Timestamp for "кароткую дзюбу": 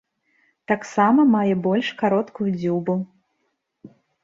2.01-2.99